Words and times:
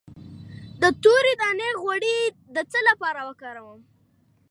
د 0.81 0.83
تورې 1.03 1.33
دانې 1.41 1.69
غوړي 1.81 2.17
د 2.55 2.57
څه 2.71 2.79
لپاره 2.89 3.19
وکاروم؟ 3.29 3.81